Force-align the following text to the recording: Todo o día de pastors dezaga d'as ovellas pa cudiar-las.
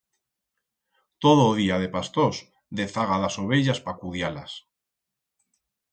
Todo 1.23 1.41
o 1.51 1.57
día 1.61 1.75
de 1.83 1.89
pastors 1.95 2.37
dezaga 2.79 3.17
d'as 3.21 3.37
ovellas 3.43 3.83
pa 3.85 3.97
cudiar-las. 4.01 4.53